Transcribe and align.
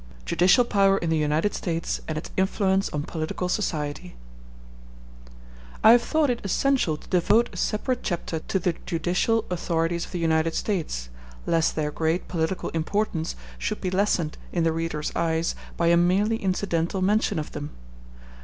Judicial 0.25 0.65
Power 0.65 0.97
In 0.97 1.11
The 1.11 1.17
United 1.17 1.53
States 1.53 2.01
And 2.07 2.17
Its 2.17 2.31
Influence 2.35 2.89
On 2.89 3.03
Political 3.03 3.49
Society. 3.49 4.15
I 5.83 5.91
have 5.91 6.01
thought 6.01 6.31
it 6.31 6.41
essential 6.43 6.97
to 6.97 7.07
devote 7.07 7.51
a 7.53 7.57
separate 7.57 8.01
chapter 8.01 8.39
to 8.39 8.57
the 8.57 8.73
judicial 8.87 9.45
authorities 9.51 10.05
of 10.07 10.11
the 10.11 10.17
United 10.17 10.55
States, 10.55 11.09
lest 11.45 11.75
their 11.75 11.91
great 11.91 12.27
political 12.27 12.69
importance 12.69 13.35
should 13.59 13.79
be 13.79 13.91
lessened 13.91 14.39
in 14.51 14.63
the 14.63 14.73
reader's 14.73 15.11
eyes 15.15 15.53
by 15.77 15.85
a 15.89 15.97
merely 15.97 16.37
incidental 16.37 17.03
mention 17.03 17.37
of 17.37 17.51
them. 17.51 17.69